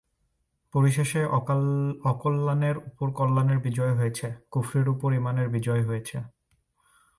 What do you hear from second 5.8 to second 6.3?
হয়েছে।